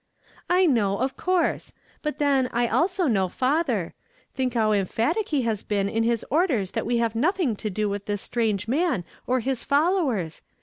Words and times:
"I 0.49 0.65
know, 0.65 0.97
of 0.97 1.15
coui 1.15 1.61
se; 1.61 1.73
but 2.01 2.17
then, 2.17 2.49
I 2.51 2.65
also 2.67 3.05
know 3.05 3.27
father. 3.27 3.93
Think 4.33 4.55
how 4.55 4.71
emphatic 4.71 5.27
he 5.29 5.43
has 5.43 5.61
been 5.61 5.87
in 5.87 6.01
his 6.01 6.25
orders 6.31 6.71
that 6.71 6.87
we 6.87 6.97
have 6.97 7.13
nothing 7.13 7.55
to 7.57 7.69
do 7.69 7.87
with 7.87 8.07
this 8.07 8.27
strano'o 8.27 8.67
man 8.67 9.03
or 9.27 9.41
his 9.41 9.63
followei 9.63 10.25
s. 10.25 10.41